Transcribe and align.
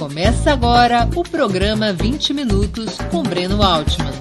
Começa 0.00 0.50
agora 0.50 1.06
o 1.14 1.22
programa 1.22 1.92
20 1.92 2.32
Minutos 2.32 2.96
com 3.10 3.22
Breno 3.22 3.62
Altman. 3.62 4.14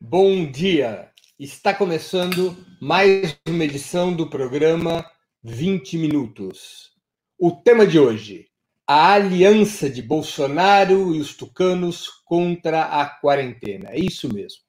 Bom 0.00 0.50
dia! 0.50 1.10
Está 1.38 1.74
começando 1.74 2.56
mais 2.80 3.38
uma 3.46 3.64
edição 3.64 4.16
do 4.16 4.30
programa 4.30 5.04
20 5.44 5.98
Minutos. 5.98 6.92
O 7.38 7.50
tema 7.50 7.86
de 7.86 7.98
hoje: 7.98 8.46
a 8.86 9.12
aliança 9.12 9.90
de 9.90 10.00
Bolsonaro 10.00 11.14
e 11.14 11.20
os 11.20 11.36
tucanos 11.36 12.08
contra 12.24 12.82
a 12.82 13.04
quarentena. 13.04 13.90
É 13.90 14.00
isso 14.00 14.32
mesmo. 14.32 14.65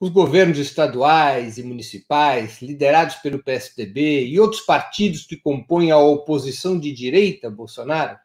Os 0.00 0.10
governos 0.10 0.58
estaduais 0.58 1.58
e 1.58 1.62
municipais, 1.64 2.62
liderados 2.62 3.16
pelo 3.16 3.42
PSDB 3.42 4.26
e 4.26 4.38
outros 4.38 4.60
partidos 4.60 5.26
que 5.26 5.36
compõem 5.36 5.90
a 5.90 5.98
oposição 5.98 6.78
de 6.78 6.92
direita 6.92 7.48
a 7.48 7.50
Bolsonaro, 7.50 8.16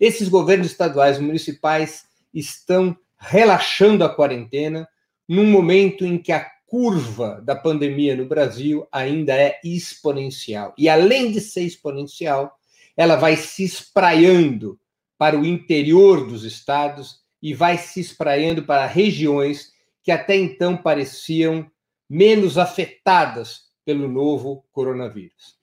esses 0.00 0.28
governos 0.28 0.68
estaduais 0.68 1.18
e 1.18 1.22
municipais 1.22 2.04
estão 2.32 2.96
relaxando 3.18 4.04
a 4.04 4.08
quarentena 4.08 4.86
num 5.28 5.46
momento 5.46 6.04
em 6.04 6.16
que 6.16 6.30
a 6.30 6.46
curva 6.66 7.40
da 7.42 7.56
pandemia 7.56 8.14
no 8.14 8.26
Brasil 8.26 8.86
ainda 8.92 9.34
é 9.34 9.58
exponencial. 9.64 10.74
E 10.78 10.88
além 10.88 11.32
de 11.32 11.40
ser 11.40 11.62
exponencial, 11.62 12.56
ela 12.96 13.16
vai 13.16 13.36
se 13.36 13.64
espraiando 13.64 14.78
para 15.18 15.36
o 15.36 15.44
interior 15.44 16.24
dos 16.24 16.44
estados 16.44 17.20
e 17.42 17.52
vai 17.52 17.78
se 17.78 18.00
espraiando 18.00 18.62
para 18.62 18.86
regiões 18.86 19.72
que 20.06 20.12
até 20.12 20.36
então 20.36 20.76
pareciam 20.76 21.68
menos 22.08 22.56
afetadas 22.56 23.62
pelo 23.84 24.06
novo 24.06 24.64
coronavírus. 24.70 25.56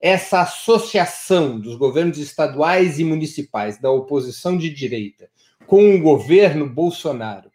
Essa 0.00 0.40
associação 0.40 1.60
dos 1.60 1.76
governos 1.76 2.16
estaduais 2.16 2.98
e 2.98 3.04
municipais 3.04 3.78
da 3.78 3.90
oposição 3.90 4.56
de 4.56 4.70
direita 4.70 5.28
com 5.66 5.94
o 5.94 6.00
governo 6.00 6.66
Bolsonaro 6.66 7.50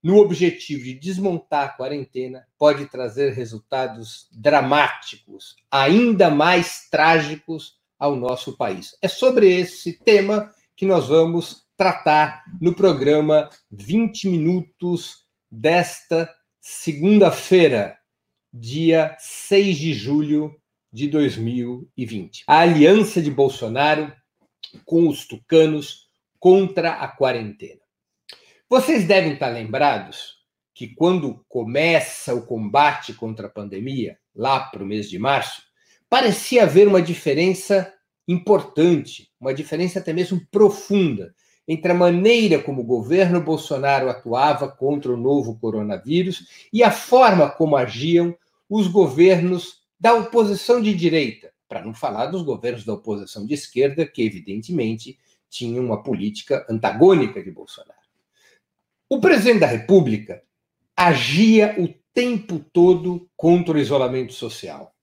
no 0.00 0.18
objetivo 0.18 0.84
de 0.84 0.94
desmontar 0.94 1.64
a 1.64 1.68
quarentena 1.70 2.46
pode 2.56 2.86
trazer 2.86 3.32
resultados 3.32 4.28
dramáticos, 4.30 5.56
ainda 5.68 6.30
mais 6.30 6.88
trágicos 6.88 7.76
ao 7.98 8.14
nosso 8.14 8.56
país. 8.56 8.96
É 9.02 9.08
sobre 9.08 9.52
esse 9.52 9.94
tema 9.94 10.54
que 10.76 10.86
nós 10.86 11.08
vamos 11.08 11.66
tratar 11.76 12.44
no 12.60 12.72
programa 12.72 13.50
20 13.72 14.28
Minutos 14.28 15.26
desta 15.50 16.32
segunda-feira, 16.60 17.98
dia 18.52 19.16
6 19.18 19.76
de 19.76 19.94
julho 19.94 20.54
de 20.92 21.08
2020. 21.08 22.44
A 22.46 22.60
aliança 22.60 23.22
de 23.22 23.30
Bolsonaro 23.30 24.12
com 24.84 25.08
os 25.08 25.26
tucanos 25.26 26.08
contra 26.38 26.92
a 26.92 27.08
quarentena. 27.08 27.80
Vocês 28.68 29.06
devem 29.06 29.32
estar 29.32 29.48
lembrados 29.48 30.38
que 30.74 30.88
quando 30.94 31.44
começa 31.48 32.34
o 32.34 32.46
combate 32.46 33.12
contra 33.14 33.46
a 33.46 33.50
pandemia, 33.50 34.18
lá 34.34 34.60
para 34.60 34.82
o 34.82 34.86
mês 34.86 35.10
de 35.10 35.18
março, 35.18 35.62
parecia 36.08 36.62
haver 36.62 36.86
uma 36.86 37.02
diferença 37.02 37.92
importante, 38.28 39.32
uma 39.40 39.54
diferença 39.54 39.98
até 39.98 40.12
mesmo 40.12 40.40
profunda 40.50 41.34
entre 41.68 41.92
a 41.92 41.94
maneira 41.94 42.58
como 42.62 42.80
o 42.80 42.84
governo 42.84 43.42
Bolsonaro 43.42 44.08
atuava 44.08 44.66
contra 44.68 45.12
o 45.12 45.16
novo 45.16 45.58
coronavírus 45.58 46.68
e 46.72 46.82
a 46.82 46.90
forma 46.90 47.50
como 47.50 47.76
agiam 47.76 48.34
os 48.68 48.88
governos 48.88 49.82
da 50.00 50.14
oposição 50.14 50.80
de 50.80 50.94
direita, 50.94 51.52
para 51.68 51.84
não 51.84 51.92
falar 51.92 52.26
dos 52.26 52.42
governos 52.42 52.84
da 52.84 52.94
oposição 52.94 53.44
de 53.44 53.52
esquerda, 53.52 54.06
que 54.06 54.22
evidentemente 54.22 55.18
tinham 55.50 55.84
uma 55.84 56.02
política 56.02 56.66
antagônica 56.70 57.42
de 57.42 57.50
Bolsonaro. 57.50 57.98
O 59.08 59.20
presidente 59.20 59.60
da 59.60 59.66
República 59.66 60.42
agia 60.96 61.76
o 61.78 61.88
tempo 62.14 62.58
todo 62.72 63.28
contra 63.36 63.74
o 63.74 63.78
isolamento 63.78 64.32
social 64.32 64.94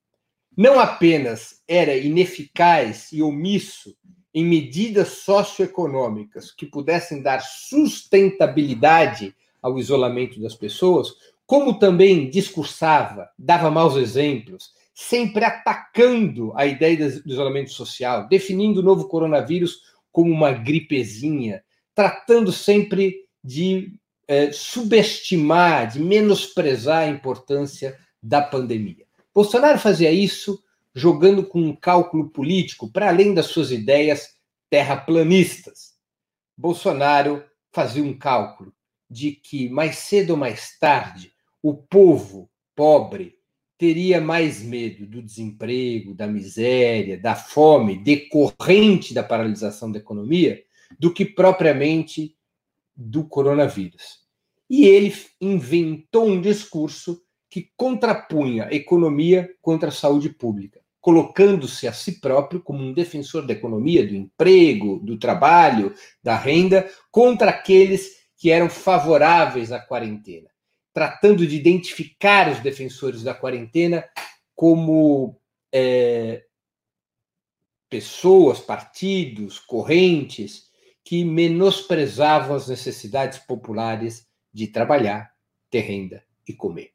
não 0.56 0.80
apenas 0.80 1.62
era 1.68 1.94
ineficaz 1.94 3.12
e 3.12 3.22
omisso 3.22 3.94
em 4.36 4.44
medidas 4.44 5.08
socioeconômicas 5.08 6.50
que 6.52 6.66
pudessem 6.66 7.22
dar 7.22 7.40
sustentabilidade 7.40 9.34
ao 9.62 9.78
isolamento 9.78 10.38
das 10.38 10.54
pessoas, 10.54 11.14
como 11.46 11.78
também 11.78 12.28
discursava, 12.28 13.30
dava 13.38 13.70
maus 13.70 13.96
exemplos, 13.96 14.72
sempre 14.94 15.42
atacando 15.42 16.52
a 16.54 16.66
ideia 16.66 17.10
do 17.10 17.32
isolamento 17.32 17.70
social, 17.70 18.28
definindo 18.28 18.80
o 18.80 18.82
novo 18.82 19.08
coronavírus 19.08 19.80
como 20.12 20.30
uma 20.30 20.52
gripezinha, 20.52 21.64
tratando 21.94 22.52
sempre 22.52 23.24
de 23.42 23.94
eh, 24.28 24.52
subestimar, 24.52 25.88
de 25.88 25.98
menosprezar 25.98 27.04
a 27.04 27.10
importância 27.10 27.98
da 28.22 28.42
pandemia. 28.42 29.06
Bolsonaro 29.34 29.78
fazia 29.78 30.12
isso 30.12 30.62
jogando 30.96 31.44
com 31.44 31.60
um 31.60 31.76
cálculo 31.76 32.30
político 32.30 32.90
para 32.90 33.08
além 33.08 33.34
das 33.34 33.48
suas 33.48 33.70
ideias 33.70 34.30
terraplanistas. 34.70 35.94
Bolsonaro 36.56 37.44
fazia 37.70 38.02
um 38.02 38.16
cálculo 38.16 38.72
de 39.08 39.32
que 39.32 39.68
mais 39.68 39.98
cedo 39.98 40.30
ou 40.30 40.36
mais 40.38 40.78
tarde 40.78 41.34
o 41.62 41.74
povo 41.74 42.50
pobre 42.74 43.36
teria 43.76 44.22
mais 44.22 44.62
medo 44.62 45.06
do 45.06 45.22
desemprego, 45.22 46.14
da 46.14 46.26
miséria, 46.26 47.18
da 47.18 47.34
fome 47.34 47.98
decorrente 47.98 49.12
da 49.12 49.22
paralisação 49.22 49.92
da 49.92 49.98
economia 49.98 50.64
do 50.98 51.12
que 51.12 51.26
propriamente 51.26 52.34
do 52.96 53.22
coronavírus. 53.22 54.20
E 54.68 54.86
ele 54.86 55.14
inventou 55.38 56.26
um 56.26 56.40
discurso 56.40 57.22
que 57.50 57.70
contrapunha 57.76 58.68
economia 58.70 59.54
contra 59.60 59.90
a 59.90 59.92
saúde 59.92 60.30
pública, 60.30 60.80
colocando-se 61.06 61.86
a 61.86 61.92
si 61.92 62.20
próprio 62.20 62.60
como 62.60 62.82
um 62.82 62.92
defensor 62.92 63.46
da 63.46 63.52
economia, 63.52 64.04
do 64.04 64.12
emprego, 64.12 64.98
do 64.98 65.16
trabalho, 65.16 65.94
da 66.20 66.36
renda, 66.36 66.90
contra 67.12 67.50
aqueles 67.50 68.26
que 68.36 68.50
eram 68.50 68.68
favoráveis 68.68 69.70
à 69.70 69.78
quarentena, 69.78 70.50
tratando 70.92 71.46
de 71.46 71.54
identificar 71.54 72.50
os 72.50 72.58
defensores 72.58 73.22
da 73.22 73.32
quarentena 73.32 74.04
como 74.52 75.40
é, 75.72 76.42
pessoas, 77.88 78.58
partidos, 78.58 79.60
correntes 79.60 80.72
que 81.04 81.24
menosprezavam 81.24 82.56
as 82.56 82.66
necessidades 82.66 83.38
populares 83.38 84.26
de 84.52 84.66
trabalhar, 84.66 85.30
ter 85.70 85.82
renda 85.82 86.24
e 86.48 86.52
comer. 86.52 86.90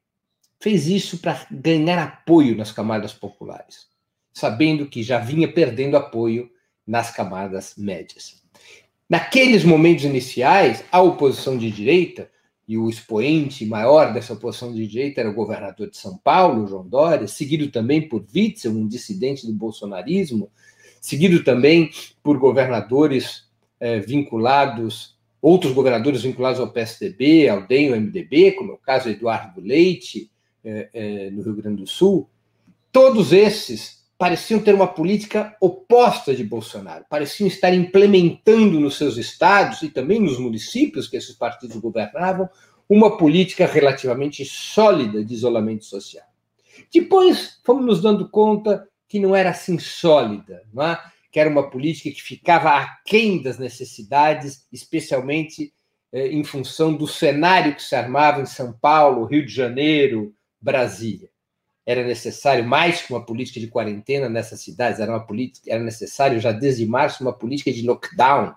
Fez 0.60 0.86
isso 0.86 1.16
para 1.16 1.46
ganhar 1.50 1.98
apoio 1.98 2.54
nas 2.54 2.72
camadas 2.72 3.14
populares, 3.14 3.90
sabendo 4.32 4.86
que 4.86 5.02
já 5.02 5.18
vinha 5.18 5.50
perdendo 5.50 5.96
apoio 5.96 6.50
nas 6.86 7.10
camadas 7.10 7.74
médias. 7.76 8.42
Naqueles 9.08 9.64
momentos 9.64 10.04
iniciais, 10.04 10.84
a 10.90 11.00
oposição 11.00 11.58
de 11.58 11.70
direita, 11.70 12.30
e 12.66 12.78
o 12.78 12.88
expoente 12.88 13.66
maior 13.66 14.12
dessa 14.12 14.32
oposição 14.32 14.72
de 14.72 14.86
direita 14.86 15.20
era 15.20 15.28
o 15.28 15.34
governador 15.34 15.90
de 15.90 15.96
São 15.96 16.16
Paulo, 16.16 16.66
João 16.66 16.88
Dória, 16.88 17.26
seguido 17.26 17.70
também 17.70 18.08
por 18.08 18.24
Witzel, 18.34 18.72
um 18.72 18.86
dissidente 18.86 19.46
do 19.46 19.52
bolsonarismo, 19.52 20.50
seguido 21.00 21.42
também 21.42 21.90
por 22.22 22.38
governadores 22.38 23.48
eh, 23.80 23.98
vinculados, 23.98 25.18
outros 25.40 25.72
governadores 25.72 26.22
vinculados 26.22 26.60
ao 26.60 26.72
PSDB, 26.72 27.48
ao 27.48 27.66
DEM, 27.66 27.90
ao 27.90 28.00
MDB, 28.00 28.52
como 28.52 28.70
é 28.70 28.74
o 28.74 28.78
caso 28.78 29.08
Eduardo 29.08 29.60
Leite, 29.60 30.30
é, 30.64 30.88
é, 30.94 31.30
no 31.30 31.42
Rio 31.42 31.56
Grande 31.56 31.82
do 31.82 31.88
Sul, 31.88 32.30
todos 32.92 33.32
esses 33.32 34.01
pareciam 34.22 34.60
ter 34.60 34.72
uma 34.72 34.86
política 34.86 35.56
oposta 35.60 36.32
de 36.32 36.44
Bolsonaro, 36.44 37.04
pareciam 37.10 37.48
estar 37.48 37.74
implementando 37.74 38.78
nos 38.78 38.96
seus 38.96 39.16
estados 39.16 39.82
e 39.82 39.88
também 39.88 40.20
nos 40.20 40.38
municípios 40.38 41.08
que 41.08 41.16
esses 41.16 41.34
partidos 41.34 41.76
governavam 41.78 42.48
uma 42.88 43.16
política 43.16 43.66
relativamente 43.66 44.44
sólida 44.44 45.24
de 45.24 45.34
isolamento 45.34 45.84
social. 45.84 46.24
Depois 46.94 47.58
fomos 47.64 47.84
nos 47.84 48.00
dando 48.00 48.28
conta 48.28 48.86
que 49.08 49.18
não 49.18 49.34
era 49.34 49.50
assim 49.50 49.76
sólida, 49.80 50.62
é? 50.78 50.98
que 51.32 51.40
era 51.40 51.50
uma 51.50 51.68
política 51.68 52.14
que 52.14 52.22
ficava 52.22 52.76
aquém 52.76 53.42
das 53.42 53.58
necessidades, 53.58 54.68
especialmente 54.72 55.74
eh, 56.12 56.28
em 56.28 56.44
função 56.44 56.94
do 56.94 57.08
cenário 57.08 57.74
que 57.74 57.82
se 57.82 57.96
armava 57.96 58.40
em 58.40 58.46
São 58.46 58.72
Paulo, 58.72 59.24
Rio 59.24 59.44
de 59.44 59.52
Janeiro, 59.52 60.32
Brasília. 60.60 61.31
Era 61.84 62.04
necessário 62.04 62.64
mais 62.64 63.02
que 63.02 63.12
uma 63.12 63.24
política 63.24 63.58
de 63.58 63.66
quarentena 63.66 64.28
nessas 64.28 64.60
cidades, 64.60 65.00
era 65.00 65.10
uma 65.10 65.26
política, 65.26 65.72
era 65.72 65.82
necessário 65.82 66.40
já 66.40 66.52
desde 66.52 66.86
março 66.86 67.22
uma 67.22 67.32
política 67.32 67.72
de 67.72 67.82
lockdown, 67.82 68.54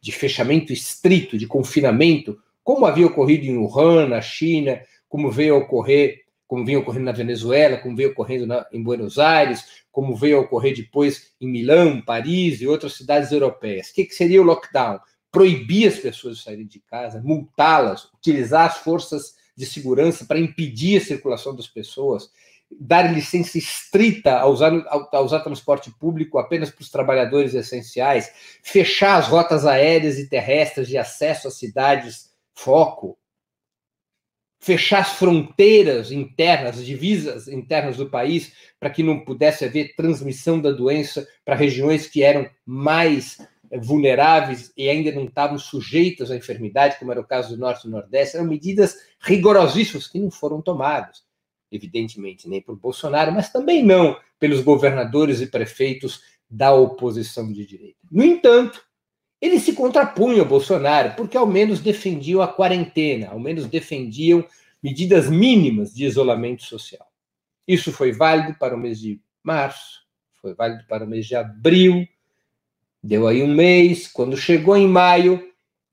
de 0.00 0.12
fechamento 0.12 0.72
estrito, 0.72 1.38
de 1.38 1.46
confinamento, 1.46 2.38
como 2.62 2.84
havia 2.84 3.06
ocorrido 3.06 3.46
em 3.46 3.56
Wuhan, 3.56 4.08
na 4.08 4.20
China, 4.20 4.80
como 5.08 5.30
veio 5.30 5.56
ocorrer 5.56 6.26
como 6.46 6.64
vinha 6.64 6.78
ocorrendo 6.78 7.06
na 7.06 7.12
Venezuela, 7.12 7.76
como 7.76 7.96
veio 7.96 8.10
ocorrendo 8.10 8.46
na, 8.46 8.66
em 8.72 8.82
Buenos 8.82 9.18
Aires, 9.18 9.84
como 9.90 10.14
veio 10.14 10.40
ocorrer 10.40 10.74
depois 10.74 11.32
em 11.40 11.48
Milão, 11.48 12.00
Paris 12.00 12.60
e 12.60 12.66
outras 12.66 12.94
cidades 12.94 13.32
europeias. 13.32 13.90
O 13.90 13.94
que, 13.94 14.04
que 14.04 14.14
seria 14.14 14.40
o 14.40 14.44
lockdown? 14.44 15.00
Proibir 15.30 15.88
as 15.88 15.98
pessoas 15.98 16.38
de 16.38 16.44
saírem 16.44 16.66
de 16.66 16.80
casa, 16.80 17.20
multá-las, 17.22 18.04
utilizar 18.14 18.66
as 18.66 18.78
forças 18.78 19.34
de 19.56 19.64
segurança 19.64 20.24
para 20.24 20.38
impedir 20.38 20.98
a 20.98 21.04
circulação 21.04 21.54
das 21.56 21.66
pessoas, 21.66 22.30
dar 22.70 23.12
licença 23.12 23.56
estrita 23.56 24.38
a 24.38 24.46
usar, 24.46 24.72
a 25.12 25.20
usar 25.20 25.40
transporte 25.40 25.90
público 25.98 26.38
apenas 26.38 26.70
para 26.70 26.82
os 26.82 26.90
trabalhadores 26.90 27.54
essenciais, 27.54 28.30
fechar 28.62 29.16
as 29.16 29.28
rotas 29.28 29.64
aéreas 29.64 30.18
e 30.18 30.28
terrestres 30.28 30.88
de 30.88 30.98
acesso 30.98 31.48
às 31.48 31.54
cidades 31.54 32.30
foco, 32.54 33.16
fechar 34.58 35.00
as 35.00 35.12
fronteiras 35.12 36.10
internas, 36.10 36.78
as 36.78 36.84
divisas 36.84 37.46
internas 37.46 37.96
do 37.96 38.10
país, 38.10 38.52
para 38.80 38.90
que 38.90 39.02
não 39.02 39.24
pudesse 39.24 39.64
haver 39.64 39.94
transmissão 39.94 40.60
da 40.60 40.72
doença 40.72 41.26
para 41.44 41.54
regiões 41.54 42.08
que 42.08 42.22
eram 42.22 42.50
mais 42.64 43.38
vulneráveis 43.80 44.72
e 44.76 44.88
ainda 44.88 45.12
não 45.12 45.24
estavam 45.24 45.58
sujeitas 45.58 46.30
à 46.30 46.36
enfermidade, 46.36 46.98
como 46.98 47.12
era 47.12 47.20
o 47.20 47.26
caso 47.26 47.54
do 47.54 47.60
Norte 47.60 47.86
e 47.86 47.90
Nordeste, 47.90 48.36
eram 48.36 48.46
medidas 48.46 48.96
rigorosíssimas 49.20 50.06
que 50.06 50.18
não 50.18 50.30
foram 50.30 50.60
tomadas, 50.60 51.24
evidentemente, 51.70 52.48
nem 52.48 52.60
por 52.60 52.76
Bolsonaro, 52.76 53.32
mas 53.32 53.50
também 53.50 53.82
não 53.82 54.16
pelos 54.38 54.60
governadores 54.60 55.40
e 55.40 55.46
prefeitos 55.46 56.20
da 56.48 56.72
oposição 56.72 57.52
de 57.52 57.66
direita. 57.66 57.98
No 58.10 58.24
entanto, 58.24 58.82
eles 59.40 59.62
se 59.62 59.72
contrapunham 59.72 60.40
ao 60.40 60.46
Bolsonaro, 60.46 61.14
porque 61.16 61.36
ao 61.36 61.46
menos 61.46 61.80
defendiam 61.80 62.40
a 62.40 62.48
quarentena, 62.48 63.28
ao 63.28 63.38
menos 63.38 63.66
defendiam 63.66 64.44
medidas 64.82 65.28
mínimas 65.28 65.92
de 65.92 66.04
isolamento 66.04 66.62
social. 66.62 67.06
Isso 67.66 67.92
foi 67.92 68.12
válido 68.12 68.56
para 68.58 68.74
o 68.74 68.78
mês 68.78 69.00
de 69.00 69.20
março, 69.42 70.02
foi 70.40 70.54
válido 70.54 70.84
para 70.86 71.04
o 71.04 71.08
mês 71.08 71.26
de 71.26 71.34
abril, 71.34 72.06
deu 73.06 73.26
aí 73.26 73.42
um 73.42 73.54
mês. 73.54 74.08
Quando 74.08 74.36
chegou 74.36 74.76
em 74.76 74.88
maio, 74.88 75.42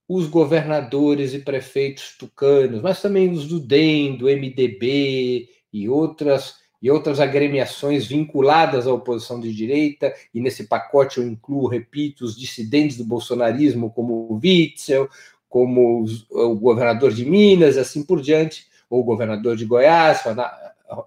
os 0.08 0.28
governadores 0.28 1.34
e 1.34 1.40
prefeitos 1.40 2.16
tucanos, 2.18 2.82
mas 2.82 3.02
também 3.02 3.30
os 3.30 3.48
do 3.48 3.60
DEM, 3.60 4.18
do 4.18 4.26
MDB 4.26 5.48
e 5.72 5.90
outras 5.90 6.62
e 6.82 6.92
outras 6.92 7.22
agremiações 7.22 8.06
vinculadas 8.06 8.86
à 8.86 8.94
oposição 8.94 9.40
de 9.40 9.56
direita, 9.56 10.14
e 10.34 10.42
nesse 10.42 10.68
pacote 10.68 11.18
eu 11.18 11.26
incluo, 11.26 11.66
repito, 11.66 12.26
os 12.26 12.38
dissidentes 12.38 12.98
do 12.98 13.06
bolsonarismo, 13.06 13.90
como 13.90 14.28
o 14.30 14.38
Witzel, 14.44 15.10
como 15.48 16.04
o 16.30 16.56
governador 16.56 17.14
de 17.14 17.26
Minas, 17.26 17.78
assim 17.78 18.04
por 18.04 18.22
diante, 18.22 18.68
ou 18.90 19.00
o 19.00 19.04
governador 19.06 19.56
de 19.56 19.64
Goiás, 19.64 20.24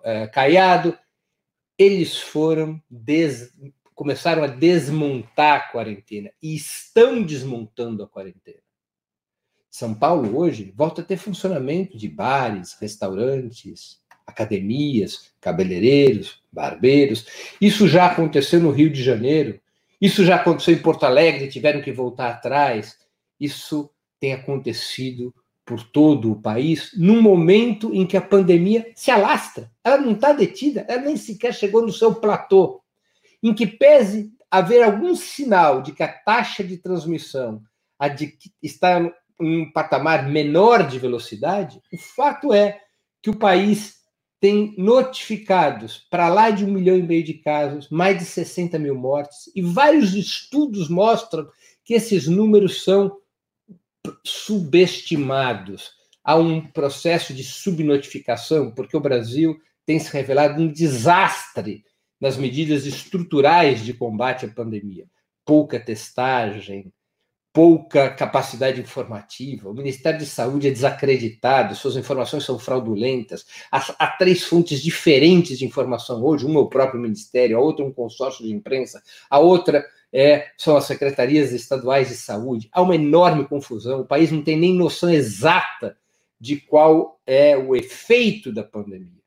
é, 0.03 0.27
Caiado, 0.29 0.97
eles 1.79 2.17
foram 2.17 2.81
des... 2.91 3.53
começaram 3.97 4.45
a 4.45 4.47
desmontar 4.47 5.57
a 5.57 5.73
quarentena 5.73 6.31
e 6.43 6.55
estão 6.55 7.23
desmontando 7.23 8.03
a 8.05 8.07
quarentena. 8.07 8.61
São 9.71 9.95
Paulo 9.95 10.39
hoje 10.39 10.73
volta 10.77 11.01
a 11.01 11.05
ter 11.05 11.17
funcionamento 11.17 11.97
de 11.97 12.07
bares, 12.07 12.77
restaurantes, 12.79 13.99
academias, 14.27 15.33
cabeleireiros, 15.41 16.43
barbeiros. 16.53 17.27
Isso 17.61 17.89
já 17.89 18.07
aconteceu 18.07 18.61
no 18.61 18.71
Rio 18.71 18.91
de 18.91 19.03
Janeiro, 19.03 19.59
isso 20.01 20.25
já 20.27 20.37
aconteceu 20.37 20.75
em 20.75 20.83
Porto 20.83 21.05
Alegre, 21.05 21.49
tiveram 21.49 21.81
que 21.81 21.91
voltar 21.91 22.31
atrás. 22.31 22.99
Isso 23.41 23.91
tem 24.21 24.35
acontecido 24.35 25.35
por 25.65 25.83
todo 25.83 26.31
o 26.31 26.41
país 26.41 26.91
num 26.97 27.21
momento 27.23 27.95
em 27.95 28.07
que 28.07 28.17
a 28.17 28.21
pandemia 28.21 28.93
se 28.95 29.11
alastra. 29.11 29.71
Ela 29.83 29.99
não 29.99 30.13
está 30.13 30.35
detida, 30.35 30.85
ela 30.87 31.03
nem 31.03 31.17
sequer 31.17 31.55
chegou 31.55 31.81
no 31.81 31.93
seu 31.93 32.15
platô. 32.15 32.83
Em 33.43 33.55
que 33.55 33.67
pese 33.67 34.33
haver 34.51 34.83
algum 34.83 35.15
sinal 35.15 35.83
de 35.83 35.93
que 35.93 36.03
a 36.03 36.13
taxa 36.13 36.63
de 36.63 36.79
transmissão 36.79 37.63
está 38.63 39.01
em 39.41 39.63
um 39.63 39.71
patamar 39.73 40.29
menor 40.29 40.87
de 40.87 40.99
velocidade, 40.99 41.81
o 41.93 41.99
fato 41.99 42.53
é 42.53 42.81
que 43.23 43.31
o 43.31 43.37
país 43.37 43.97
tem 44.41 44.75
notificados 44.77 46.07
para 46.11 46.29
lá 46.29 46.51
de 46.51 46.65
um 46.65 46.71
milhão 46.71 46.97
e 46.97 47.03
meio 47.03 47.25
de 47.25 47.35
casos, 47.35 47.89
mais 47.91 48.19
de 48.19 48.25
60 48.25 48.79
mil 48.79 48.95
mortes, 48.95 49.51
e 49.55 49.63
vários 49.63 50.15
estudos 50.15 50.89
mostram 50.89 51.49
que 51.85 51.95
esses 51.95 52.27
números 52.27 52.85
são 52.85 53.17
subestimados. 54.25 55.93
Há 56.23 56.37
um 56.37 56.61
processo 56.61 57.33
de 57.33 57.43
subnotificação, 57.43 58.71
porque 58.73 58.97
o 58.97 59.01
Brasil 59.01 59.57
tem 59.85 59.99
se 59.99 60.13
revelado 60.13 60.61
um 60.61 60.71
desastre 60.71 61.85
nas 62.21 62.37
medidas 62.37 62.87
estruturais 62.87 63.85
de 63.85 63.93
combate 63.93 64.47
à 64.47 64.49
pandemia. 64.49 65.07
Pouca 65.45 65.79
testagem, 65.79 66.93
pouca 67.57 68.11
capacidade 68.11 68.79
informativa, 68.79 69.71
o 69.71 69.73
Ministério 69.73 70.19
de 70.19 70.27
Saúde 70.27 70.69
é 70.69 70.71
desacreditado, 70.71 71.75
suas 71.75 71.97
informações 71.97 72.45
são 72.45 72.59
fraudulentas, 72.59 73.47
há, 73.73 73.79
há, 73.99 74.09
três 74.09 74.45
fontes 74.45 74.83
diferentes 74.83 75.59
de 75.59 75.65
informação 75.65 76.23
hoje, 76.23 76.45
uma 76.45 76.61
é 76.61 76.63
o 76.63 76.69
próprio 76.69 77.01
Ministério, 77.01 77.57
a 77.57 77.61
outra 77.63 77.83
é 77.83 77.89
um 77.89 77.93
consórcio 77.95 78.45
de 78.45 78.53
imprensa, 78.53 79.03
a 79.31 79.39
outra 79.39 79.83
é, 80.13 80.49
são 80.59 80.77
as 80.77 80.85
secretarias 80.85 81.51
estaduais 81.51 82.09
de 82.09 82.17
saúde, 82.17 82.69
há 82.71 82.83
uma 82.83 82.95
enorme 82.95 83.47
confusão, 83.47 84.03
o 84.03 84.07
país 84.07 84.31
não 84.31 84.43
tem 84.43 84.59
nem 84.59 84.75
noção 84.75 85.09
exata 85.09 85.97
de 86.39 86.57
qual 86.57 87.19
é 87.27 87.57
o 87.57 87.75
efeito 87.75 88.53
da 88.53 88.65
pandemia. 88.65 89.23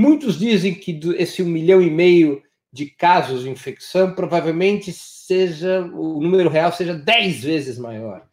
Muitos 0.00 0.38
dizem 0.38 0.76
que 0.76 1.00
esse 1.16 1.42
um 1.42 1.46
milhão 1.46 1.82
e 1.82 1.90
meio 1.90 2.40
de 2.72 2.86
casos 2.86 3.42
de 3.42 3.50
infecção 3.50 4.14
provavelmente 4.14 4.92
seja 4.92 5.80
o 5.92 6.20
número 6.20 6.48
real 6.48 6.72
seja 6.72 6.94
10 6.94 7.42
vezes 7.42 7.78
maior. 7.80 8.24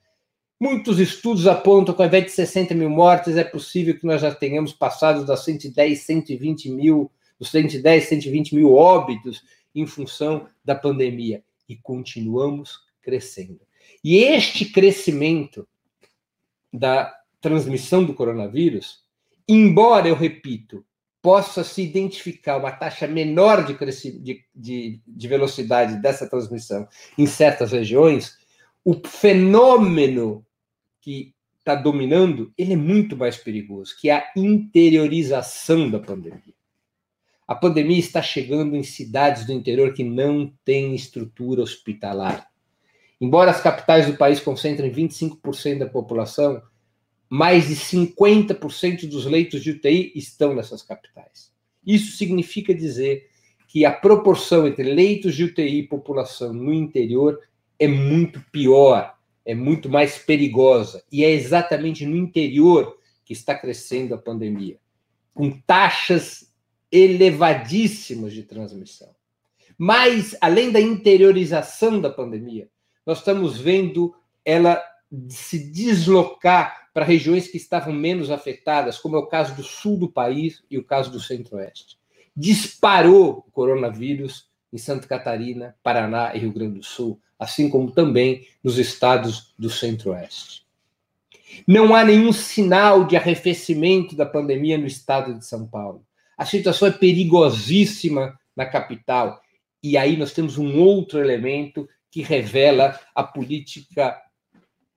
Muitos 0.59 0.99
estudos 0.99 1.47
apontam 1.47 1.95
que 1.95 2.03
ao 2.03 2.07
invés 2.07 2.25
de 2.25 2.31
60 2.33 2.75
mil 2.75 2.91
mortes, 2.91 3.35
é 3.35 3.43
possível 3.43 3.97
que 3.97 4.05
nós 4.05 4.21
já 4.21 4.31
tenhamos 4.31 4.73
passado 4.73 5.25
das 5.25 5.43
110, 5.43 6.01
120 6.01 6.69
mil, 6.69 7.11
dos 7.39 7.49
110, 7.49 8.09
120 8.09 8.53
mil 8.53 8.75
óbitos 8.75 9.43
em 9.73 9.87
função 9.87 10.47
da 10.63 10.75
pandemia. 10.75 11.43
E 11.67 11.75
continuamos 11.75 12.81
crescendo. 13.01 13.61
E 14.03 14.17
este 14.17 14.65
crescimento 14.65 15.67
da 16.71 17.11
transmissão 17.41 18.05
do 18.05 18.13
coronavírus, 18.13 19.03
embora, 19.49 20.07
eu 20.07 20.15
repito, 20.15 20.85
possa 21.25 21.63
se 21.63 21.81
identificar 21.81 22.57
uma 22.57 22.69
taxa 22.69 23.07
menor 23.07 23.65
de, 23.65 23.73
de, 24.21 24.45
de, 24.53 25.01
de 25.07 25.27
velocidade 25.27 25.99
dessa 25.99 26.29
transmissão 26.29 26.87
em 27.17 27.25
certas 27.25 27.71
regiões, 27.71 28.37
o 28.83 28.93
fenômeno 29.03 30.45
que 31.01 31.33
está 31.57 31.73
dominando, 31.73 32.53
ele 32.55 32.73
é 32.73 32.77
muito 32.77 33.17
mais 33.17 33.37
perigoso, 33.37 33.97
que 33.99 34.07
é 34.07 34.13
a 34.13 34.31
interiorização 34.35 35.89
da 35.89 35.97
pandemia. 35.97 36.53
A 37.47 37.55
pandemia 37.55 37.97
está 37.97 38.21
chegando 38.21 38.75
em 38.75 38.83
cidades 38.83 39.47
do 39.47 39.51
interior 39.51 39.95
que 39.95 40.03
não 40.03 40.53
têm 40.63 40.93
estrutura 40.93 41.63
hospitalar. 41.63 42.47
Embora 43.19 43.49
as 43.49 43.61
capitais 43.61 44.05
do 44.05 44.15
país 44.15 44.39
concentrem 44.39 44.91
25% 44.91 45.79
da 45.79 45.89
população, 45.89 46.61
mais 47.29 47.67
de 47.67 47.75
50% 47.75 49.07
dos 49.07 49.25
leitos 49.25 49.63
de 49.63 49.71
UTI 49.71 50.11
estão 50.15 50.53
nessas 50.53 50.81
capitais. 50.81 51.51
Isso 51.85 52.17
significa 52.17 52.73
dizer 52.73 53.29
que 53.67 53.85
a 53.85 53.91
proporção 53.91 54.67
entre 54.67 54.83
leitos 54.83 55.35
de 55.35 55.43
UTI 55.43 55.79
e 55.79 55.87
população 55.87 56.53
no 56.53 56.73
interior 56.73 57.39
é 57.77 57.87
muito 57.87 58.43
pior, 58.51 59.15
é 59.45 59.53
muito 59.53 59.89
mais 59.89 60.17
perigosa. 60.17 61.03
E 61.11 61.23
é 61.23 61.31
exatamente 61.31 62.05
no 62.05 62.15
interior 62.15 62.97
que 63.25 63.33
está 63.33 63.55
crescendo 63.55 64.13
a 64.13 64.17
pandemia, 64.17 64.77
com 65.33 65.51
taxas 65.51 66.51
elevadíssimas 66.91 68.31
de 68.31 68.43
transmissão. 68.43 69.13
Mas, 69.77 70.37
além 70.39 70.71
da 70.71 70.79
interiorização 70.79 71.99
da 71.99 72.09
pandemia, 72.09 72.69
nós 73.05 73.17
estamos 73.19 73.59
vendo 73.59 74.15
ela 74.45 74.81
se 75.27 75.71
deslocar 75.71 76.84
para 76.95 77.03
regiões 77.03 77.49
que 77.49 77.57
estavam 77.57 77.91
menos 77.91 78.31
afetadas, 78.31 78.97
como 78.97 79.17
é 79.17 79.19
o 79.19 79.27
caso 79.27 79.53
do 79.53 79.61
sul 79.61 79.97
do 79.97 80.09
país 80.09 80.63
e 80.71 80.77
o 80.77 80.83
caso 80.83 81.11
do 81.11 81.19
centro-oeste. 81.19 81.97
Disparou 82.33 83.43
o 83.45 83.51
coronavírus 83.51 84.47
em 84.71 84.77
Santa 84.77 85.05
Catarina, 85.05 85.75
Paraná 85.83 86.33
e 86.33 86.39
Rio 86.39 86.53
Grande 86.53 86.79
do 86.79 86.85
Sul, 86.85 87.19
assim 87.37 87.69
como 87.69 87.91
também 87.91 88.47
nos 88.63 88.77
estados 88.77 89.53
do 89.59 89.69
centro-oeste. 89.69 90.65
Não 91.67 91.93
há 91.93 92.05
nenhum 92.05 92.31
sinal 92.31 93.03
de 93.03 93.17
arrefecimento 93.17 94.15
da 94.15 94.25
pandemia 94.25 94.77
no 94.77 94.87
estado 94.87 95.37
de 95.37 95.45
São 95.45 95.67
Paulo. 95.67 96.01
A 96.37 96.45
situação 96.45 96.87
é 96.87 96.91
perigosíssima 96.91 98.39
na 98.55 98.65
capital. 98.65 99.41
E 99.83 99.97
aí 99.97 100.15
nós 100.15 100.31
temos 100.31 100.57
um 100.57 100.79
outro 100.79 101.19
elemento 101.19 101.89
que 102.09 102.21
revela 102.21 102.97
a 103.13 103.21
política 103.21 104.17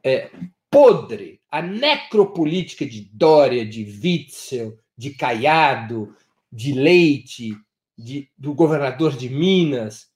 é, 0.05 0.31
podre, 0.71 1.41
a 1.51 1.63
necropolítica 1.63 2.85
de 2.85 3.01
Dória, 3.13 3.65
de 3.65 3.85
Witzel, 3.85 4.79
de 4.97 5.11
Caiado, 5.11 6.15
de 6.53 6.73
Leite, 6.73 7.57
de, 7.97 8.31
do 8.37 8.55
governador 8.55 9.17
de 9.17 9.29
Minas, 9.29 10.09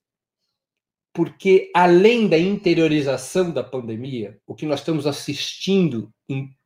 porque 1.13 1.71
além 1.75 2.29
da 2.29 2.39
interiorização 2.39 3.51
da 3.51 3.63
pandemia, 3.63 4.41
o 4.47 4.55
que 4.55 4.65
nós 4.65 4.81
estamos 4.81 5.07
assistindo 5.07 6.13
em, 6.29 6.57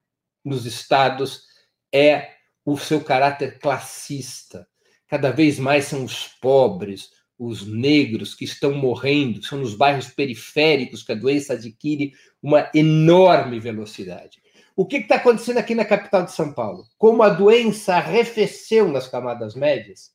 nos 0.44 0.66
estados 0.66 1.44
é 1.92 2.36
o 2.64 2.76
seu 2.76 3.02
caráter 3.02 3.58
classista. 3.58 4.68
Cada 5.08 5.30
vez 5.30 5.58
mais 5.58 5.86
são 5.86 6.04
os 6.04 6.28
pobres, 6.40 7.10
os 7.38 7.66
negros 7.66 8.34
que 8.34 8.44
estão 8.44 8.72
morrendo, 8.72 9.42
são 9.42 9.58
nos 9.58 9.74
bairros 9.74 10.08
periféricos 10.08 11.02
que 11.02 11.12
a 11.12 11.16
doença 11.16 11.52
adquire 11.52 12.14
uma 12.42 12.70
enorme 12.74 13.60
velocidade. 13.60 14.40
O 14.74 14.86
que 14.86 14.98
está 14.98 15.16
acontecendo 15.16 15.58
aqui 15.58 15.74
na 15.74 15.84
capital 15.84 16.24
de 16.24 16.32
São 16.32 16.52
Paulo? 16.52 16.86
Como 16.98 17.22
a 17.22 17.28
doença 17.28 17.96
arrefeceu 17.96 18.88
nas 18.88 19.08
camadas 19.08 19.54
médias, 19.54 20.12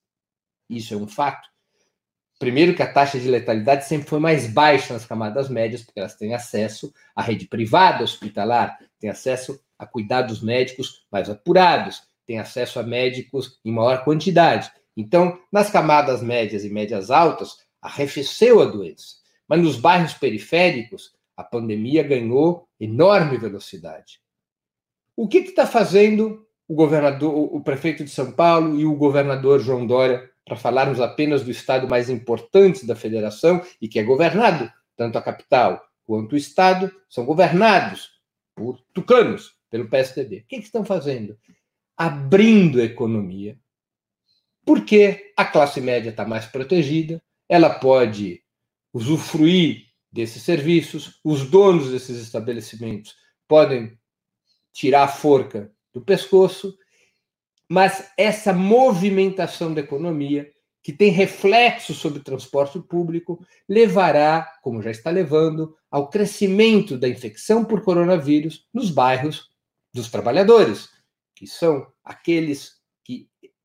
isso 0.69 0.93
é 0.93 0.97
um 0.97 1.07
fato. 1.07 1.49
Primeiro, 2.39 2.75
que 2.75 2.81
a 2.81 2.91
taxa 2.91 3.19
de 3.19 3.29
letalidade 3.29 3.85
sempre 3.85 4.07
foi 4.07 4.19
mais 4.19 4.51
baixa 4.51 4.93
nas 4.93 5.05
camadas 5.05 5.47
médias, 5.47 5.83
porque 5.83 5.99
elas 5.99 6.15
têm 6.15 6.33
acesso 6.33 6.91
à 7.15 7.21
rede 7.21 7.47
privada 7.47 8.03
hospitalar, 8.03 8.79
têm 8.99 9.11
acesso 9.11 9.59
a 9.77 9.85
cuidados 9.85 10.41
médicos 10.41 11.05
mais 11.11 11.29
apurados, 11.29 12.01
têm 12.25 12.39
acesso 12.39 12.79
a 12.79 12.83
médicos 12.83 13.59
em 13.63 13.71
maior 13.71 14.03
quantidade. 14.03 14.71
Então, 14.95 15.39
nas 15.51 15.69
camadas 15.69 16.21
médias 16.21 16.63
e 16.63 16.69
médias 16.69 17.09
altas, 17.09 17.57
arrefeceu 17.81 18.61
a 18.61 18.65
doença. 18.65 19.15
Mas 19.47 19.61
nos 19.61 19.77
bairros 19.77 20.13
periféricos, 20.13 21.13
a 21.35 21.43
pandemia 21.43 22.03
ganhou 22.03 22.67
enorme 22.79 23.37
velocidade. 23.37 24.19
O 25.15 25.27
que 25.27 25.39
está 25.39 25.65
fazendo 25.65 26.45
o 26.67 26.73
governador, 26.73 27.33
o 27.33 27.61
prefeito 27.61 28.03
de 28.03 28.09
São 28.09 28.31
Paulo 28.31 28.79
e 28.79 28.85
o 28.85 28.95
governador 28.95 29.59
João 29.59 29.85
Dória, 29.85 30.29
para 30.45 30.55
falarmos 30.55 30.99
apenas 30.99 31.43
do 31.43 31.51
estado 31.51 31.87
mais 31.87 32.09
importante 32.09 32.85
da 32.85 32.95
federação 32.95 33.61
e 33.81 33.87
que 33.87 33.99
é 33.99 34.03
governado, 34.03 34.71
tanto 34.95 35.17
a 35.17 35.21
capital 35.21 35.83
quanto 36.05 36.33
o 36.33 36.37
estado 36.37 36.91
são 37.09 37.25
governados 37.25 38.11
por 38.55 38.79
tucanos, 38.93 39.55
pelo 39.69 39.89
PSDB. 39.89 40.37
O 40.37 40.45
que, 40.47 40.57
que 40.57 40.65
estão 40.65 40.83
fazendo? 40.83 41.37
Abrindo 41.95 42.79
a 42.79 42.83
economia, 42.83 43.57
porque 44.65 45.33
a 45.35 45.45
classe 45.45 45.81
média 45.81 46.09
está 46.09 46.25
mais 46.25 46.45
protegida, 46.45 47.21
ela 47.47 47.69
pode 47.69 48.41
usufruir 48.93 49.85
desses 50.11 50.43
serviços, 50.43 51.19
os 51.23 51.49
donos 51.49 51.91
desses 51.91 52.21
estabelecimentos 52.21 53.15
podem 53.47 53.97
tirar 54.73 55.03
a 55.03 55.07
forca 55.07 55.71
do 55.93 56.01
pescoço, 56.01 56.77
mas 57.67 58.11
essa 58.17 58.53
movimentação 58.53 59.73
da 59.73 59.81
economia, 59.81 60.51
que 60.83 60.91
tem 60.91 61.11
reflexo 61.11 61.93
sobre 61.93 62.19
o 62.19 62.23
transporte 62.23 62.79
público, 62.79 63.45
levará, 63.67 64.59
como 64.61 64.81
já 64.81 64.91
está 64.91 65.09
levando, 65.09 65.75
ao 65.89 66.09
crescimento 66.09 66.97
da 66.97 67.07
infecção 67.07 67.63
por 67.63 67.81
coronavírus 67.81 68.67
nos 68.73 68.89
bairros 68.89 69.49
dos 69.93 70.09
trabalhadores, 70.09 70.89
que 71.35 71.45
são 71.45 71.85
aqueles 72.03 72.81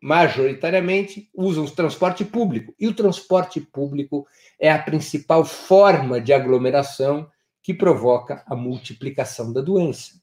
majoritariamente 0.06 1.28
usam 1.34 1.64
o 1.64 1.70
transporte 1.70 2.24
público. 2.24 2.72
E 2.78 2.86
o 2.86 2.94
transporte 2.94 3.60
público 3.60 4.24
é 4.56 4.70
a 4.70 4.80
principal 4.80 5.44
forma 5.44 6.20
de 6.20 6.32
aglomeração 6.32 7.28
que 7.60 7.74
provoca 7.74 8.44
a 8.46 8.54
multiplicação 8.54 9.52
da 9.52 9.60
doença. 9.60 10.22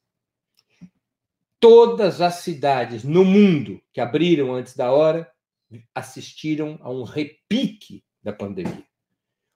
Todas 1.60 2.22
as 2.22 2.36
cidades 2.36 3.04
no 3.04 3.26
mundo 3.26 3.82
que 3.92 4.00
abriram 4.00 4.54
antes 4.54 4.74
da 4.74 4.90
hora 4.90 5.30
assistiram 5.94 6.80
a 6.82 6.90
um 6.90 7.04
repique 7.04 8.06
da 8.24 8.32
pandemia. 8.32 8.86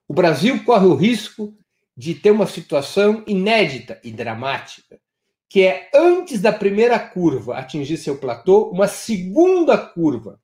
O 0.09 0.13
Brasil 0.13 0.61
corre 0.65 0.87
o 0.87 0.95
risco 0.95 1.57
de 1.95 2.13
ter 2.13 2.31
uma 2.31 2.47
situação 2.47 3.23
inédita 3.25 3.97
e 4.03 4.11
dramática 4.11 4.99
que 5.49 5.63
é 5.63 5.89
antes 5.93 6.41
da 6.41 6.51
primeira 6.51 6.99
curva 6.99 7.57
atingir 7.57 7.97
seu 7.97 8.17
platô, 8.17 8.69
uma 8.69 8.87
segunda 8.87 9.77
curva 9.77 10.41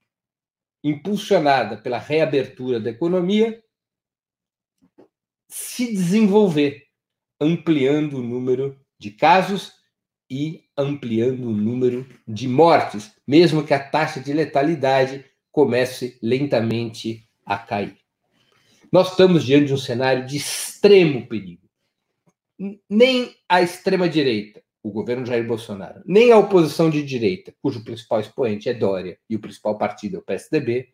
impulsionada 0.83 1.77
pela 1.77 1.97
reabertura 1.97 2.79
da 2.79 2.89
economia 2.89 3.61
se 5.47 5.93
desenvolver, 5.93 6.87
ampliando 7.39 8.17
o 8.17 8.23
número 8.23 8.79
de 8.97 9.11
casos 9.11 9.71
e 10.27 10.63
ampliando 10.75 11.47
o 11.47 11.53
número 11.53 12.07
de 12.27 12.47
mortes, 12.47 13.11
mesmo 13.27 13.63
que 13.63 13.73
a 13.73 13.79
taxa 13.79 14.19
de 14.19 14.33
letalidade 14.33 15.23
comece 15.51 16.17
lentamente 16.23 17.29
a 17.45 17.57
cair. 17.57 17.95
Nós 18.91 19.11
estamos 19.11 19.43
diante 19.43 19.67
de 19.67 19.73
um 19.73 19.77
cenário 19.77 20.25
de 20.25 20.37
extremo 20.37 21.27
perigo. 21.27 21.69
Nem 22.89 23.35
a 23.47 23.61
extrema-direita, 23.61 24.62
o 24.83 24.91
governo 24.91 25.25
Jair 25.25 25.47
Bolsonaro, 25.47 26.01
nem 26.05 26.31
a 26.33 26.37
oposição 26.37 26.89
de 26.89 27.01
direita, 27.01 27.55
cujo 27.61 27.83
principal 27.83 28.19
expoente 28.19 28.67
é 28.67 28.73
Dória 28.73 29.17
e 29.29 29.35
o 29.35 29.39
principal 29.39 29.77
partido 29.77 30.17
é 30.17 30.19
o 30.19 30.21
PSDB, 30.21 30.89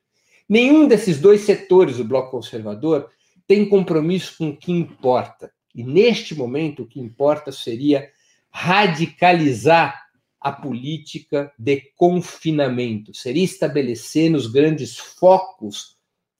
nenhum 0.47 0.87
desses 0.87 1.19
dois 1.19 1.41
setores 1.41 1.97
do 1.97 2.05
bloco 2.05 2.29
conservador 2.29 3.09
tem 3.47 3.67
compromisso 3.67 4.37
com 4.37 4.49
o 4.49 4.55
que 4.55 4.71
importa. 4.71 5.51
E 5.73 5.83
neste 5.83 6.35
momento, 6.35 6.83
o 6.83 6.87
que 6.87 6.99
importa 6.99 7.51
seria 7.51 8.07
radicalizar 8.51 10.07
a 10.39 10.51
política 10.51 11.51
de 11.57 11.91
confinamento, 11.97 13.13
seria 13.13 13.43
estabelecer 13.43 14.29
nos 14.29 14.47
grandes 14.47 14.97
focos 14.97 15.97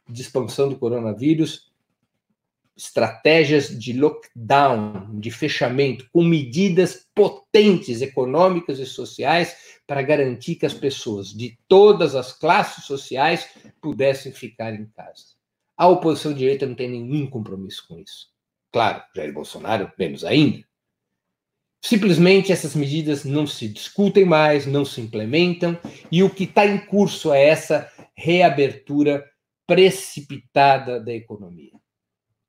de 0.08 0.22
expansão 0.22 0.70
do 0.70 0.78
coronavírus 0.78 1.69
estratégias 2.80 3.78
de 3.78 3.92
lockdown, 3.92 5.20
de 5.20 5.30
fechamento, 5.30 6.08
com 6.14 6.24
medidas 6.24 7.06
potentes 7.14 8.02
econômicas 8.02 8.80
e 8.80 8.86
sociais 8.86 9.54
para 9.86 10.02
garantir 10.02 10.56
que 10.56 10.66
as 10.66 10.74
pessoas 10.74 11.28
de 11.28 11.60
todas 11.68 12.16
as 12.16 12.32
classes 12.32 12.86
sociais 12.86 13.50
pudessem 13.82 14.32
ficar 14.32 14.74
em 14.74 14.86
casa. 14.96 15.26
A 15.76 15.90
oposição 15.90 16.34
direita 16.34 16.66
não 16.66 16.74
tem 16.74 16.90
nenhum 16.90 17.28
compromisso 17.28 17.86
com 17.86 18.00
isso. 18.00 18.28
Claro, 18.72 19.04
Jair 19.14 19.34
Bolsonaro, 19.34 19.92
menos 20.00 20.24
ainda. 20.24 20.64
Simplesmente 21.84 22.52
essas 22.52 22.76
medidas 22.76 23.26
não 23.26 23.46
se 23.46 23.68
discutem 23.68 24.24
mais, 24.24 24.66
não 24.66 24.86
se 24.86 25.02
implementam, 25.02 25.78
e 26.10 26.24
o 26.24 26.30
que 26.30 26.46
está 26.46 26.66
em 26.66 26.78
curso 26.78 27.34
é 27.34 27.46
essa 27.46 27.92
reabertura 28.16 29.26
precipitada 29.68 31.00
da 31.00 31.14
economia. 31.14 31.79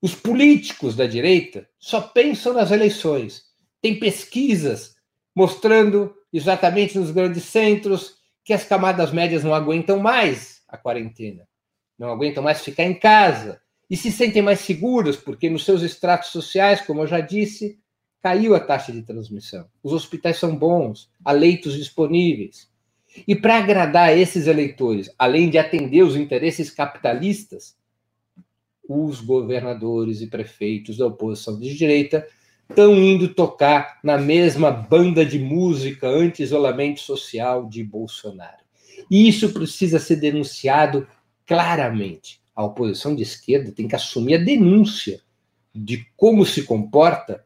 Os 0.01 0.15
políticos 0.15 0.95
da 0.95 1.05
direita 1.05 1.67
só 1.79 2.01
pensam 2.01 2.53
nas 2.53 2.71
eleições. 2.71 3.43
Tem 3.81 3.99
pesquisas 3.99 4.95
mostrando 5.35 6.13
exatamente 6.33 6.97
nos 6.97 7.11
grandes 7.11 7.43
centros 7.43 8.15
que 8.43 8.53
as 8.53 8.63
camadas 8.63 9.11
médias 9.11 9.43
não 9.43 9.53
aguentam 9.53 9.99
mais 9.99 10.61
a 10.67 10.75
quarentena, 10.75 11.47
não 11.99 12.09
aguentam 12.09 12.41
mais 12.41 12.61
ficar 12.61 12.83
em 12.83 12.97
casa 12.97 13.61
e 13.89 13.95
se 13.95 14.11
sentem 14.11 14.41
mais 14.41 14.61
seguras 14.61 15.15
porque 15.17 15.49
nos 15.49 15.65
seus 15.65 15.83
estratos 15.83 16.29
sociais, 16.29 16.81
como 16.81 17.01
eu 17.01 17.07
já 17.07 17.19
disse, 17.19 17.79
caiu 18.21 18.55
a 18.55 18.59
taxa 18.59 18.91
de 18.91 19.03
transmissão. 19.03 19.67
Os 19.83 19.93
hospitais 19.93 20.37
são 20.37 20.55
bons, 20.55 21.11
há 21.23 21.31
leitos 21.31 21.75
disponíveis. 21.75 22.69
E 23.27 23.35
para 23.35 23.57
agradar 23.57 24.17
esses 24.17 24.47
eleitores, 24.47 25.13
além 25.19 25.49
de 25.49 25.57
atender 25.57 26.01
os 26.03 26.15
interesses 26.15 26.71
capitalistas, 26.71 27.75
os 28.87 29.21
governadores 29.21 30.21
e 30.21 30.27
prefeitos 30.27 30.97
da 30.97 31.07
oposição 31.07 31.59
de 31.59 31.75
direita 31.75 32.27
estão 32.69 32.95
indo 32.95 33.33
tocar 33.33 33.99
na 34.03 34.17
mesma 34.17 34.71
banda 34.71 35.25
de 35.25 35.37
música 35.37 36.07
anti-isolamento 36.07 37.01
social 37.01 37.67
de 37.67 37.83
Bolsonaro. 37.83 38.61
E 39.09 39.27
isso 39.27 39.51
precisa 39.51 39.99
ser 39.99 40.17
denunciado 40.17 41.07
claramente. 41.45 42.41
A 42.55 42.63
oposição 42.63 43.15
de 43.15 43.23
esquerda 43.23 43.71
tem 43.71 43.87
que 43.87 43.95
assumir 43.95 44.35
a 44.35 44.43
denúncia 44.43 45.21
de 45.73 46.05
como 46.15 46.45
se 46.45 46.63
comporta 46.63 47.43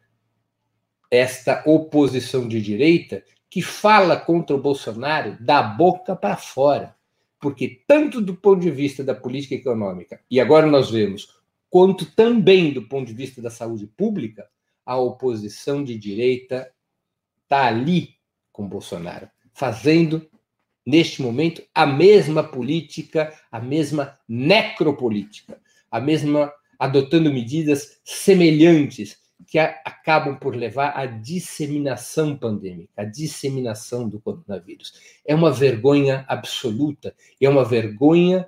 esta 1.09 1.63
oposição 1.65 2.47
de 2.47 2.61
direita 2.61 3.23
que 3.49 3.61
fala 3.61 4.17
contra 4.17 4.55
o 4.55 4.61
Bolsonaro 4.61 5.37
da 5.39 5.61
boca 5.61 6.15
para 6.15 6.35
fora. 6.35 6.94
Porque, 7.45 7.83
tanto 7.87 8.19
do 8.21 8.33
ponto 8.33 8.59
de 8.59 8.71
vista 8.71 9.03
da 9.03 9.13
política 9.13 9.53
econômica, 9.53 10.19
e 10.31 10.39
agora 10.39 10.65
nós 10.65 10.89
vemos 10.89 11.27
quanto 11.69 12.03
também 12.15 12.73
do 12.73 12.81
ponto 12.87 13.05
de 13.05 13.13
vista 13.13 13.39
da 13.39 13.51
saúde 13.51 13.85
pública, 13.85 14.49
a 14.83 14.97
oposição 14.97 15.83
de 15.83 15.95
direita 15.95 16.73
está 17.43 17.67
ali 17.67 18.15
com 18.51 18.67
Bolsonaro, 18.67 19.29
fazendo, 19.53 20.27
neste 20.83 21.21
momento, 21.21 21.61
a 21.71 21.85
mesma 21.85 22.43
política, 22.43 23.31
a 23.51 23.59
mesma 23.59 24.17
necropolítica, 24.27 25.61
a 25.91 26.01
mesma 26.01 26.51
adotando 26.79 27.31
medidas 27.31 28.01
semelhantes 28.03 29.19
que 29.47 29.59
a, 29.59 29.81
acabam 29.85 30.37
por 30.37 30.55
levar 30.55 30.97
à 30.97 31.05
disseminação 31.05 32.37
pandêmica, 32.37 32.91
à 32.95 33.03
disseminação 33.03 34.07
do 34.07 34.19
coronavírus. 34.19 34.93
É 35.25 35.35
uma 35.35 35.51
vergonha 35.51 36.25
absoluta, 36.27 37.15
e 37.39 37.45
é 37.45 37.49
uma 37.49 37.65
vergonha 37.65 38.47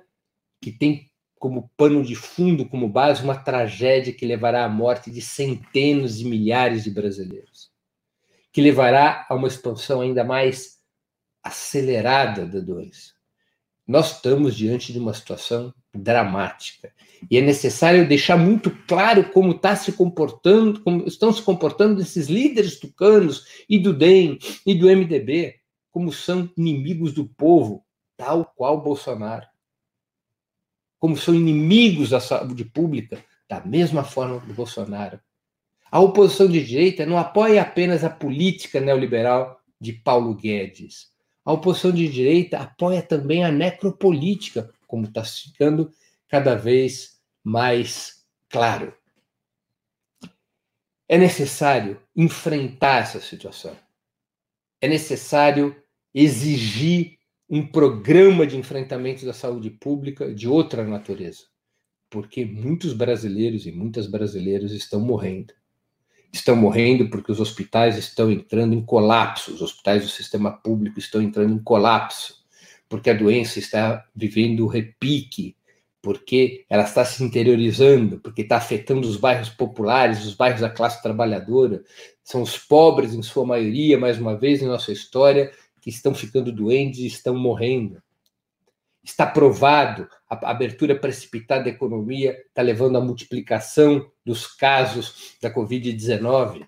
que 0.60 0.72
tem 0.72 1.08
como 1.38 1.70
pano 1.76 2.02
de 2.02 2.16
fundo, 2.16 2.68
como 2.68 2.88
base, 2.88 3.22
uma 3.22 3.36
tragédia 3.36 4.12
que 4.12 4.26
levará 4.26 4.64
à 4.64 4.68
morte 4.68 5.10
de 5.10 5.22
centenas 5.22 6.18
de 6.18 6.24
milhares 6.24 6.84
de 6.84 6.90
brasileiros, 6.90 7.70
que 8.52 8.60
levará 8.60 9.24
a 9.28 9.34
uma 9.34 9.46
expansão 9.46 10.00
ainda 10.00 10.24
mais 10.24 10.78
acelerada 11.42 12.44
da 12.44 12.58
doença. 12.58 13.12
Nós 13.86 14.16
estamos 14.16 14.56
diante 14.56 14.92
de 14.92 14.98
uma 14.98 15.14
situação 15.14 15.72
dramática 15.94 16.92
e 17.30 17.36
é 17.36 17.40
necessário 17.40 18.06
deixar 18.06 18.36
muito 18.36 18.70
claro 18.86 19.30
como 19.30 19.52
está 19.52 19.74
se 19.74 19.92
comportando, 19.92 20.80
como 20.80 21.06
estão 21.06 21.32
se 21.32 21.42
comportando 21.42 22.00
esses 22.00 22.28
líderes 22.28 22.78
tucanos 22.78 23.64
e 23.68 23.78
do 23.78 23.92
DEM 23.92 24.38
e 24.64 24.74
do 24.74 24.86
MDB, 24.86 25.56
como 25.90 26.12
são 26.12 26.48
inimigos 26.56 27.12
do 27.12 27.26
povo, 27.26 27.84
tal 28.16 28.44
qual 28.44 28.80
Bolsonaro 28.80 29.46
como 30.98 31.16
são 31.16 31.34
inimigos 31.34 32.10
da 32.10 32.20
saúde 32.20 32.64
pública, 32.64 33.24
da 33.48 33.60
mesma 33.60 34.02
forma 34.04 34.40
do 34.40 34.52
Bolsonaro. 34.52 35.20
A 35.90 36.00
oposição 36.00 36.48
de 36.48 36.62
direita 36.64 37.06
não 37.06 37.16
apoia 37.16 37.62
apenas 37.62 38.04
a 38.04 38.10
política 38.10 38.80
neoliberal 38.80 39.58
de 39.80 39.92
Paulo 39.92 40.34
Guedes. 40.34 41.08
A 41.44 41.52
oposição 41.52 41.92
de 41.92 42.08
direita 42.08 42.58
apoia 42.58 43.00
também 43.00 43.44
a 43.44 43.50
necropolítica, 43.50 44.70
como 44.88 45.04
está 45.04 45.22
ficando 45.22 45.92
cada 46.26 46.56
vez 46.56 47.20
mais 47.44 48.26
claro. 48.48 48.92
É 51.08 51.16
necessário 51.16 52.02
enfrentar 52.16 53.02
essa 53.02 53.20
situação. 53.20 53.76
É 54.80 54.88
necessário 54.88 55.74
exigir 56.12 57.18
um 57.48 57.66
programa 57.66 58.46
de 58.46 58.56
enfrentamento 58.56 59.24
da 59.24 59.32
saúde 59.32 59.70
pública 59.70 60.34
de 60.34 60.46
outra 60.46 60.84
natureza, 60.84 61.44
porque 62.10 62.44
muitos 62.44 62.92
brasileiros 62.92 63.66
e 63.66 63.72
muitas 63.72 64.06
brasileiras 64.06 64.72
estão 64.72 65.00
morrendo. 65.00 65.54
Estão 66.30 66.54
morrendo 66.54 67.08
porque 67.08 67.32
os 67.32 67.40
hospitais 67.40 67.96
estão 67.96 68.30
entrando 68.30 68.74
em 68.74 68.84
colapso, 68.84 69.54
os 69.54 69.62
hospitais 69.62 70.02
do 70.02 70.10
sistema 70.10 70.52
público 70.52 70.98
estão 70.98 71.22
entrando 71.22 71.54
em 71.54 71.62
colapso, 71.62 72.37
porque 72.88 73.10
a 73.10 73.14
doença 73.14 73.58
está 73.58 74.06
vivendo 74.14 74.66
repique, 74.66 75.56
porque 76.00 76.64
ela 76.68 76.84
está 76.84 77.04
se 77.04 77.22
interiorizando, 77.22 78.18
porque 78.20 78.42
está 78.42 78.56
afetando 78.56 79.06
os 79.06 79.16
bairros 79.16 79.50
populares, 79.50 80.24
os 80.24 80.34
bairros 80.34 80.60
da 80.60 80.70
classe 80.70 81.02
trabalhadora. 81.02 81.82
São 82.22 82.42
os 82.42 82.56
pobres, 82.56 83.12
em 83.12 83.22
sua 83.22 83.44
maioria, 83.44 83.98
mais 83.98 84.18
uma 84.18 84.36
vez 84.36 84.62
em 84.62 84.66
nossa 84.66 84.92
história, 84.92 85.52
que 85.80 85.90
estão 85.90 86.14
ficando 86.14 86.52
doentes 86.52 87.00
e 87.00 87.06
estão 87.06 87.36
morrendo. 87.36 88.02
Está 89.02 89.26
provado, 89.26 90.08
a 90.28 90.50
abertura 90.50 90.94
precipitada 90.94 91.64
da 91.64 91.70
economia 91.70 92.36
está 92.48 92.62
levando 92.62 92.96
à 92.96 93.00
multiplicação 93.00 94.10
dos 94.24 94.46
casos 94.46 95.36
da 95.40 95.52
Covid-19. 95.52 96.66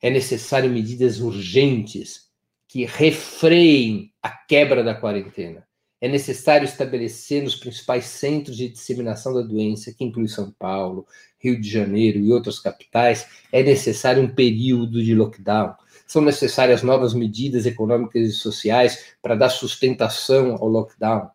É 0.00 0.10
necessário 0.10 0.70
medidas 0.70 1.20
urgentes 1.20 2.30
que 2.74 2.84
refreiem 2.86 4.10
a 4.20 4.28
quebra 4.28 4.82
da 4.82 4.96
quarentena. 4.96 5.64
É 6.00 6.08
necessário 6.08 6.64
estabelecer 6.64 7.40
nos 7.40 7.54
principais 7.54 8.04
centros 8.06 8.56
de 8.56 8.68
disseminação 8.68 9.32
da 9.32 9.42
doença, 9.42 9.94
que 9.94 10.02
inclui 10.02 10.26
São 10.26 10.50
Paulo, 10.58 11.06
Rio 11.38 11.60
de 11.60 11.70
Janeiro 11.70 12.18
e 12.18 12.32
outras 12.32 12.58
capitais, 12.58 13.28
é 13.52 13.62
necessário 13.62 14.20
um 14.20 14.26
período 14.26 15.00
de 15.00 15.14
lockdown 15.14 15.76
são 16.04 16.20
necessárias 16.20 16.82
novas 16.82 17.14
medidas 17.14 17.64
econômicas 17.64 18.28
e 18.28 18.32
sociais 18.32 19.14
para 19.22 19.36
dar 19.36 19.50
sustentação 19.50 20.56
ao 20.56 20.66
lockdown. 20.66 21.30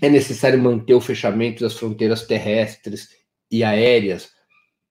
É 0.00 0.08
necessário 0.08 0.58
manter 0.58 0.94
o 0.94 1.00
fechamento 1.00 1.62
das 1.62 1.74
fronteiras 1.74 2.26
terrestres 2.26 3.10
e 3.50 3.62
aéreas 3.62 4.30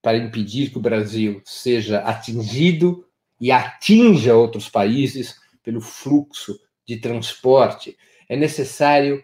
para 0.03 0.17
impedir 0.17 0.69
que 0.69 0.77
o 0.77 0.81
Brasil 0.81 1.41
seja 1.43 2.00
atingido 2.01 3.06
e 3.41 3.51
atinja 3.51 4.36
outros 4.36 4.69
países 4.69 5.36
pelo 5.63 5.82
fluxo 5.82 6.60
de 6.88 6.97
transporte. 6.97 7.97
É 8.30 8.38
necessário 8.38 9.23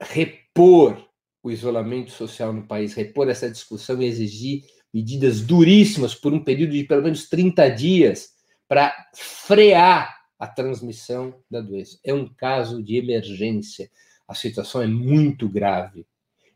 repor 0.00 1.06
o 1.42 1.50
isolamento 1.50 2.10
social 2.10 2.52
no 2.52 2.66
país, 2.66 2.94
repor 2.94 3.28
essa 3.28 3.50
discussão 3.50 4.00
e 4.00 4.06
exigir 4.06 4.64
medidas 4.92 5.42
duríssimas 5.42 6.14
por 6.14 6.32
um 6.32 6.42
período 6.42 6.72
de 6.72 6.84
pelo 6.84 7.02
menos 7.02 7.28
30 7.28 7.68
dias 7.70 8.30
para 8.66 8.94
frear 9.14 10.16
a 10.38 10.46
transmissão 10.46 11.34
da 11.50 11.60
doença. 11.60 11.98
É 12.02 12.14
um 12.14 12.26
caso 12.26 12.82
de 12.82 12.96
emergência. 12.96 13.90
A 14.26 14.34
situação 14.34 14.80
é 14.80 14.86
muito 14.86 15.48
grave. 15.48 16.06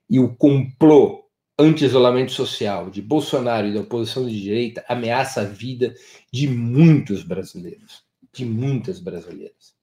E 0.08 0.18
o 0.18 0.34
complô 0.34 1.25
anti-isolamento 1.58 2.32
social 2.32 2.90
de 2.90 3.00
Bolsonaro 3.00 3.66
e 3.66 3.74
da 3.74 3.80
oposição 3.80 4.26
de 4.26 4.40
direita 4.40 4.84
ameaça 4.88 5.40
a 5.40 5.44
vida 5.44 5.94
de 6.30 6.46
muitos 6.48 7.22
brasileiros, 7.22 8.04
de 8.32 8.44
muitas 8.44 9.00
brasileiras. 9.00 9.74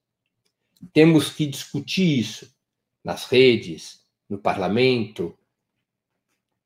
Temos 0.92 1.30
que 1.30 1.46
discutir 1.46 2.18
isso 2.18 2.54
nas 3.02 3.26
redes, 3.26 4.00
no 4.28 4.38
parlamento, 4.38 5.36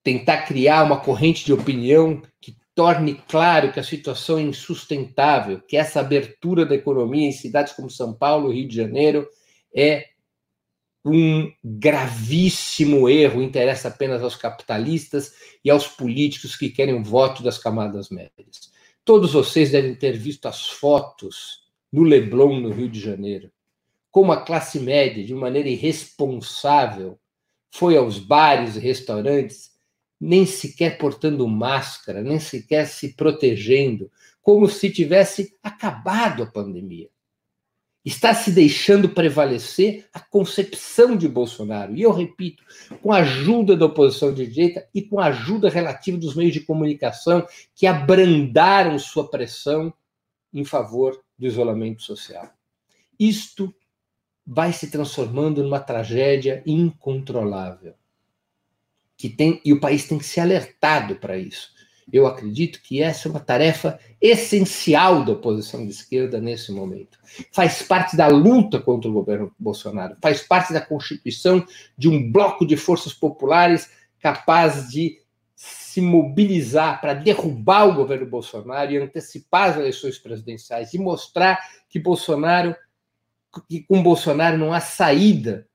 tentar 0.03 0.43
criar 0.43 0.85
uma 0.85 1.01
corrente 1.01 1.45
de 1.45 1.53
opinião 1.53 2.23
que 2.41 2.57
torne 2.75 3.15
claro 3.27 3.73
que 3.73 3.81
a 3.81 3.85
situação 3.85 4.39
é 4.39 4.43
insustentável, 4.43 5.61
que 5.61 5.77
essa 5.77 6.01
abertura 6.01 6.65
da 6.65 6.75
economia 6.75 7.27
em 7.27 7.33
cidades 7.33 7.73
como 7.73 7.91
São 7.91 8.15
Paulo, 8.15 8.53
Rio 8.53 8.69
de 8.69 8.77
Janeiro, 8.77 9.29
é 9.75 10.07
um 11.09 11.51
gravíssimo 11.65 13.09
erro, 13.09 13.43
interessa 13.43 13.89
apenas 13.89 14.23
aos 14.23 14.37
capitalistas 14.37 15.33
e 15.65 15.71
aos 15.71 15.87
políticos 15.87 16.57
que 16.57 16.71
querem 16.71 16.95
o 16.95 17.03
voto 17.03 17.43
das 17.43 17.59
camadas 17.59 18.11
médias. 18.11 18.73
Todos 19.05 19.33
vocês 19.33 19.71
devem 19.71 19.95
ter 19.95 20.17
visto 20.17 20.47
as 20.47 20.69
fotos 20.69 21.67
no 21.91 22.03
Leblon, 22.03 22.61
no 22.61 22.71
Rio 22.71 22.89
de 22.89 23.01
Janeiro, 23.01 23.51
como 24.11 24.33
a 24.33 24.43
classe 24.43 24.81
média, 24.81 25.25
de 25.25 25.35
maneira 25.35 25.69
irresponsável, 25.69 27.19
foi 27.71 27.97
aos 27.97 28.19
bares 28.19 28.77
e 28.77 28.81
restaurantes 28.81 29.73
nem 30.21 30.45
sequer 30.45 30.99
portando 30.99 31.47
máscara, 31.47 32.23
nem 32.23 32.41
sequer 32.41 32.87
se 32.87 33.15
protegendo, 33.15 34.11
como 34.43 34.69
se 34.69 34.91
tivesse 34.91 35.57
acabado 35.63 36.43
a 36.43 36.47
pandemia. 36.47 37.09
Está 38.09 38.33
se 38.33 38.51
deixando 38.51 39.11
prevalecer 39.11 40.09
a 40.15 40.19
concepção 40.19 41.15
de 41.15 41.29
Bolsonaro. 41.29 41.95
E 41.95 42.01
eu 42.01 42.11
repito, 42.11 42.65
com 43.03 43.13
a 43.13 43.19
ajuda 43.19 43.77
da 43.77 43.85
oposição 43.85 44.33
de 44.33 44.47
direita 44.47 44.89
e 44.95 45.03
com 45.03 45.21
a 45.21 45.27
ajuda 45.27 45.69
relativa 45.69 46.17
dos 46.17 46.35
meios 46.35 46.55
de 46.55 46.61
comunicação 46.61 47.47
que 47.75 47.87
abrandaram 47.87 48.99
sua 48.99 49.29
pressão 49.29 49.93
em 50.55 50.65
favor 50.65 51.23
do 51.39 51.47
isolamento 51.47 52.03
social. 52.03 52.51
Isto 53.21 53.75
vai 54.47 54.73
se 54.73 54.91
transformando 54.91 55.63
numa 55.63 55.79
tragédia 55.79 56.63
incontrolável 56.65 57.93
que 59.19 59.29
tem 59.29 59.61
e 59.63 59.71
o 59.71 59.81
país 59.81 60.09
tem 60.09 60.17
que 60.17 60.25
ser 60.25 60.41
alertado 60.41 61.17
para 61.17 61.37
isso. 61.37 61.75
Eu 62.13 62.27
acredito 62.27 62.81
que 62.83 63.03
essa 63.03 63.29
é 63.29 63.31
uma 63.31 63.41
tarefa 63.41 63.99
essencial 64.21 65.25
da 65.25 65.33
oposição 65.33 65.85
de 65.85 65.91
esquerda 65.91 66.41
nesse 66.41 66.73
momento. 66.73 67.19
Faz 67.53 67.83
parte 67.83 68.17
da 68.17 68.29
luta 68.29 68.81
contra 68.81 69.11
o 69.11 69.13
governo 69.13 69.53
Bolsonaro, 69.59 70.17
faz 70.21 70.43
parte 70.43 70.73
da 70.73 70.81
constituição 70.81 71.65
de 71.97 72.09
um 72.09 72.33
bloco 72.33 72.67
de 72.67 72.77
forças 72.77 73.13
populares 73.13 73.91
capaz 74.21 74.89
de 74.89 75.21
se 75.55 76.01
mobilizar 76.01 77.01
para 77.01 77.15
derrubar 77.15 77.89
o 77.89 77.95
governo 77.95 78.27
Bolsonaro 78.27 78.91
e 78.91 78.99
antecipar 78.99 79.71
as 79.71 79.77
eleições 79.77 80.19
presidenciais 80.19 80.95
e 80.95 80.99
mostrar 80.99 81.59
que 81.89 81.99
Bolsonaro 81.99 82.75
que 83.69 83.83
com 83.83 84.03
Bolsonaro 84.03 84.59
não 84.59 84.73
há 84.73 84.81
saída 84.81 85.68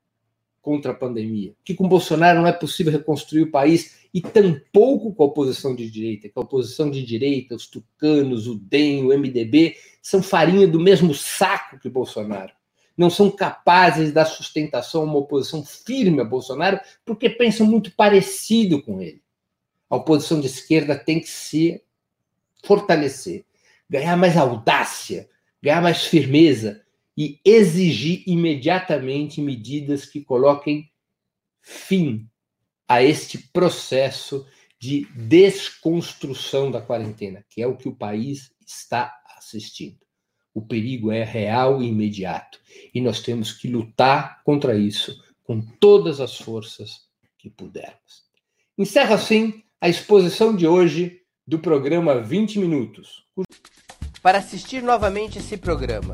contra 0.63 0.93
a 0.93 0.95
pandemia, 0.95 1.53
que 1.61 1.75
com 1.75 1.89
Bolsonaro 1.89 2.39
não 2.39 2.47
é 2.47 2.53
possível 2.53 2.91
reconstruir 2.91 3.41
o 3.41 3.51
país 3.51 4.07
e 4.13 4.21
tampouco 4.21 5.13
com 5.13 5.23
a 5.23 5.25
oposição 5.25 5.75
de 5.75 5.91
direita, 5.91 6.29
que 6.29 6.39
a 6.39 6.41
oposição 6.41 6.89
de 6.89 7.05
direita, 7.05 7.53
os 7.53 7.67
tucanos, 7.67 8.47
o 8.47 8.55
DEM, 8.55 9.03
o 9.03 9.09
MDB, 9.09 9.75
são 10.01 10.23
farinha 10.23 10.65
do 10.65 10.79
mesmo 10.79 11.13
saco 11.13 11.77
que 11.77 11.89
Bolsonaro. 11.89 12.53
Não 12.95 13.09
são 13.09 13.29
capazes 13.29 14.07
de 14.07 14.11
dar 14.13 14.23
sustentação 14.23 15.01
a 15.01 15.05
uma 15.05 15.17
oposição 15.17 15.65
firme 15.65 16.21
a 16.21 16.25
Bolsonaro 16.25 16.79
porque 17.03 17.29
pensam 17.29 17.67
muito 17.67 17.91
parecido 17.91 18.81
com 18.81 19.01
ele. 19.01 19.21
A 19.89 19.97
oposição 19.97 20.39
de 20.39 20.47
esquerda 20.47 20.95
tem 20.95 21.19
que 21.19 21.29
se 21.29 21.81
fortalecer, 22.63 23.43
ganhar 23.89 24.15
mais 24.15 24.37
audácia, 24.37 25.27
ganhar 25.61 25.81
mais 25.81 26.05
firmeza, 26.05 26.81
e 27.17 27.39
exigir 27.45 28.23
imediatamente 28.25 29.41
medidas 29.41 30.05
que 30.05 30.21
coloquem 30.21 30.89
fim 31.61 32.27
a 32.87 33.03
este 33.03 33.37
processo 33.37 34.45
de 34.79 35.05
desconstrução 35.15 36.69
da 36.69 36.81
quarentena, 36.81 37.45
que 37.49 37.61
é 37.61 37.67
o 37.67 37.77
que 37.77 37.87
o 37.87 37.95
país 37.95 38.51
está 38.65 39.13
assistindo. 39.37 39.99
O 40.53 40.61
perigo 40.61 41.11
é 41.11 41.23
real 41.23 41.81
e 41.81 41.87
imediato. 41.87 42.59
E 42.93 43.01
nós 43.01 43.21
temos 43.21 43.53
que 43.53 43.67
lutar 43.67 44.43
contra 44.43 44.77
isso 44.77 45.23
com 45.43 45.61
todas 45.61 46.19
as 46.19 46.37
forças 46.37 47.07
que 47.37 47.49
pudermos. 47.49 48.23
Encerra 48.77 49.15
assim 49.15 49.63
a 49.79 49.89
exposição 49.89 50.55
de 50.55 50.67
hoje 50.67 51.21
do 51.45 51.59
programa 51.59 52.21
20 52.21 52.59
Minutos. 52.59 53.25
Para 54.21 54.37
assistir 54.37 54.81
novamente 54.81 55.39
esse 55.39 55.57
programa 55.57 56.13